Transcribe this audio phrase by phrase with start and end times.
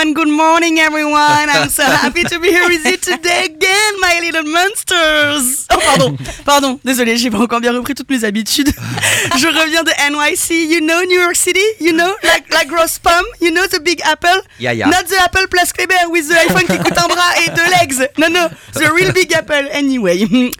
[0.00, 1.50] and good morning, everyone.
[1.50, 5.66] I'm so happy to be here with you today again, my little monsters.
[5.70, 8.72] Oh, pardon, pardon, désolé, j'ai pas encore bien repris toutes mes habitudes.
[9.36, 13.26] Je reviens de NYC, you know New York City, you know, like la grosse pomme,
[13.42, 14.40] you know the big apple?
[14.58, 14.86] Yeah, yeah.
[14.86, 18.08] Not the apple plus Kleber with the iPhone qui coûte un bras et deux legs.
[18.16, 20.26] Non, non, the real big apple, anyway.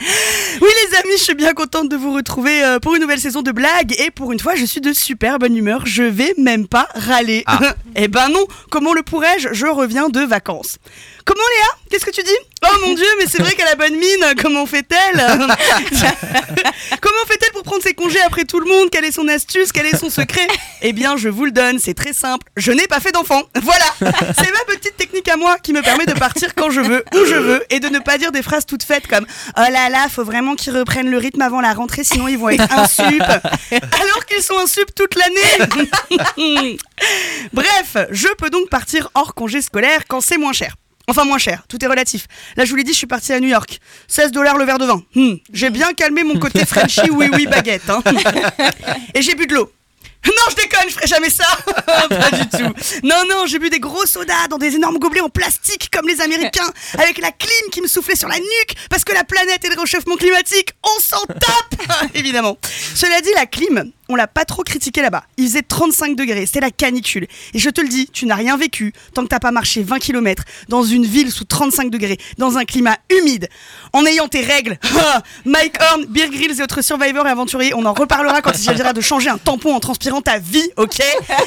[0.60, 3.40] Oui, les amis, je suis bien contente de vous retrouver euh, pour une nouvelle saison
[3.40, 5.86] de blagues et pour une fois, je suis de super bonne humeur.
[5.86, 7.44] Je vais même pas râler.
[7.46, 7.74] Ah.
[7.94, 9.48] Eh ben non, comment le pourrais-je?
[9.52, 10.78] Je reviens de vacances.
[11.24, 11.78] Comment Léa?
[11.90, 12.36] Qu'est-ce que tu dis?
[12.64, 14.34] Oh mon dieu, mais c'est vrai qu'elle a bonne mine.
[14.42, 15.16] Comment fait-elle?
[17.00, 18.90] Comment fait-elle pour prendre ses congés après tout le monde?
[18.90, 19.70] Quelle est son astuce?
[19.72, 20.46] Quel est son secret?
[20.82, 22.46] Eh bien, je vous le donne, c'est très simple.
[22.56, 23.42] Je n'ai pas fait d'enfant.
[23.62, 27.04] Voilà, c'est ma petite technique à moi qui me permet de partir quand je veux,
[27.14, 29.26] où je veux, et de ne pas dire des phrases toutes faites comme
[29.56, 32.48] Oh là là, faut vraiment qu'ils reprennent le rythme avant la rentrée, sinon ils vont
[32.48, 33.22] être insup.
[33.70, 36.76] Alors qu'ils sont insup toute l'année.
[37.52, 40.74] Bref, je peux donc partir hors congé scolaire quand c'est moins cher.
[41.08, 42.26] Enfin moins cher, tout est relatif.
[42.56, 43.80] Là je vous l'ai dit, je suis partie à New York.
[44.06, 45.02] 16 dollars le verre de vin.
[45.14, 47.88] Hmm, J'ai bien calmé mon côté Frenchy oui oui baguette.
[47.90, 48.02] hein.
[49.14, 49.72] Et j'ai bu de l'eau.
[50.26, 51.44] Non, je déconne, je jamais ça.
[51.86, 52.72] Pas du tout.
[53.02, 56.20] Non, non, j'ai bu des gros sodas dans des énormes gobelets en plastique comme les
[56.20, 59.68] Américains, avec la clim qui me soufflait sur la nuque, parce que la planète et
[59.68, 62.56] le réchauffement climatique, on s'en tape, évidemment.
[62.94, 65.24] Cela dit, la clim, on l'a pas trop critiqué là-bas.
[65.36, 67.26] Il faisait 35 degrés, c'était la canicule.
[67.54, 69.98] Et je te le dis, tu n'as rien vécu tant que t'as pas marché 20
[69.98, 73.48] km dans une ville sous 35 degrés, dans un climat humide,
[73.92, 74.78] en ayant tes règles.
[75.44, 78.92] Mike Horn, Beer Grylls et autres survivors et aventuriers, on en reparlera quand il s'agira
[78.92, 80.99] de changer un tampon en transpirant ta vie, ok?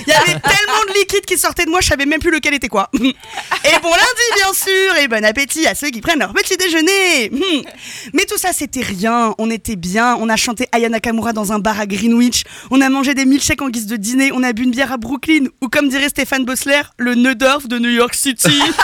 [0.08, 2.54] Il y avait tellement de liquide qui sortait de moi, je savais même plus lequel
[2.54, 2.90] était quoi.
[3.66, 7.30] Et bon lundi, bien sûr, et bon appétit à ceux qui prennent leur petit déjeuner.
[7.30, 7.62] Hmm.
[8.14, 9.34] Mais tout ça, c'était rien.
[9.38, 10.18] On était bien.
[10.20, 12.44] On a chanté Aya Nakamura dans un bar à Greenwich.
[12.72, 14.32] On a mangé des milkshakes en guise de dîner.
[14.34, 15.46] On a bu une bière à Brooklyn.
[15.62, 18.62] Ou comme dirait Stéphane Bossler, le Neudorf de New York City.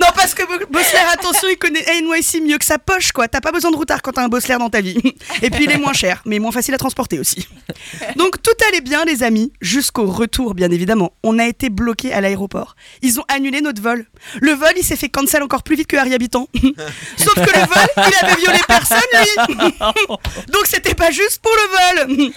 [0.00, 0.39] non, parce que
[0.70, 3.26] Bossler, attention, il connaît NYC mieux que sa poche, quoi.
[3.28, 4.96] T'as pas besoin de routard quand t'as un Bossler dans ta vie.
[5.42, 7.48] Et puis, il est moins cher, mais moins facile à transporter aussi.
[8.16, 11.12] Donc, tout allait bien, les amis, jusqu'au retour, bien évidemment.
[11.22, 12.76] On a été bloqués à l'aéroport.
[13.02, 14.06] Ils ont annulé notre vol.
[14.40, 16.48] Le vol, il s'est fait cancel encore plus vite que Harry Habitant.
[17.16, 19.48] Sauf que le vol, il avait violé personne, lui.
[20.52, 22.32] donc, c'était pas juste pour le vol.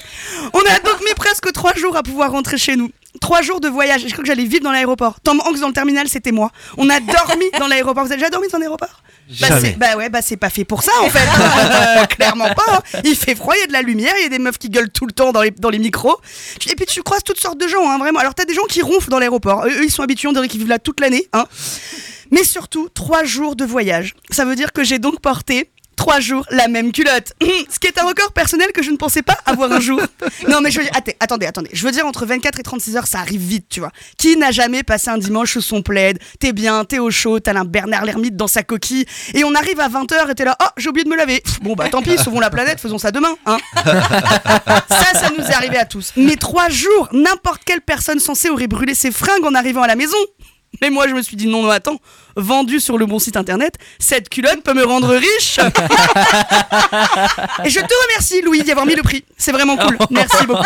[0.54, 2.90] On a donc mis presque trois jours à pouvoir rentrer chez nous.
[3.24, 4.02] Trois jours de voyage.
[4.06, 5.22] Je crois que j'allais vivre dans l'aéroport.
[5.22, 6.52] Tom Hanks dans le terminal, c'était moi.
[6.78, 8.04] On a dormi dans l'aéroport.
[8.04, 9.02] Vous avez déjà dormi dans l'aéroport
[9.40, 9.48] bah,
[9.78, 11.20] bah ouais, bah c'est pas fait pour ça en fait.
[11.74, 12.84] Euh, clairement pas.
[12.94, 13.00] hein.
[13.06, 14.70] Il fait froid, il y a de la lumière, il y a des meufs qui
[14.70, 16.20] gueulent tout le temps dans les, dans les micros.
[16.70, 18.20] Et puis tu croises toutes sortes de gens, hein, vraiment.
[18.20, 19.66] Alors t'as des gens qui ronflent dans l'aéroport.
[19.66, 21.28] Eux, eux, ils sont habitués, on dirait qu'ils vivent là toute l'année.
[21.32, 21.46] Hein.
[22.32, 24.16] Mais surtout, trois jours de voyage.
[24.30, 27.34] Ça veut dire que j'ai donc porté trois jours la même culotte.
[27.42, 30.02] Ce qui est un record personnel que je ne pensais pas avoir un jour.
[30.48, 31.70] Non, mais je veux dire, atte- attendez, attendez.
[31.74, 33.92] Je veux dire, entre 24 et 36 heures, ça arrive vite, tu vois.
[34.18, 36.18] Qui n'a jamais passé un dimanche sous son plaid?
[36.40, 39.06] T'es bien, t'es au chaud, t'as un Bernard l'ermite dans sa coquille.
[39.34, 41.40] Et on arrive à 20h et t'es là, oh, j'ai oublié de me laver.
[41.42, 43.58] Pff, Bon, bah tant pis, sauvons la planète, faisons ça demain, hein.
[44.90, 46.12] Ça, ça nous est arrivé à tous.
[46.16, 49.96] Mais trois jours, n'importe quelle personne censée aurait brûlé ses fringues en arrivant à la
[49.96, 50.18] maison.
[50.82, 52.00] Mais moi, je me suis dit non, non, attends,
[52.36, 55.60] vendu sur le bon site internet, cette culotte peut me rendre riche.
[57.64, 59.24] Et je te remercie, Louis, d'y avoir mis le prix.
[59.38, 59.98] C'est vraiment cool.
[60.10, 60.64] Merci beaucoup.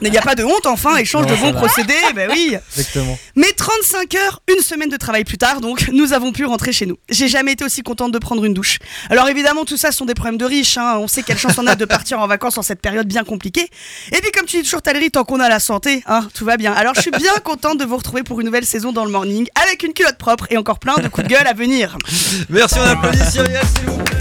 [0.00, 2.56] Mais il n'y a pas de honte, enfin, échange de bons procédés, ben oui.
[2.76, 3.18] Exactement.
[3.36, 6.86] Mais 35 heures, une semaine de travail plus tard, donc, nous avons pu rentrer chez
[6.86, 6.96] nous.
[7.08, 8.78] J'ai jamais été aussi contente de prendre une douche.
[9.10, 10.76] Alors évidemment, tout ça sont des problèmes de riches.
[10.78, 10.98] hein.
[10.98, 13.68] On sait quelle chance on a de partir en vacances en cette période bien compliquée.
[14.12, 16.56] Et puis comme tu dis toujours, Valérie, tant qu'on a la santé, hein, tout va
[16.56, 16.72] bien.
[16.72, 19.10] Alors je suis bien contente de vous retrouver pour une nouvelle saison dans le
[19.64, 21.96] avec une culotte propre et encore plein de coups de gueule à venir.
[22.48, 24.17] Merci, on applaudit Cyrielle, s'il vous plaît.